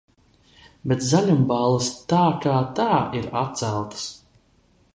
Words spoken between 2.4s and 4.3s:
kā tā ir atceltas.